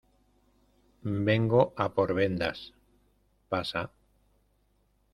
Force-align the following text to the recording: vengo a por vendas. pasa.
vengo 1.27 1.73
a 1.77 1.93
por 1.93 2.15
vendas. 2.15 2.73
pasa. 3.49 3.83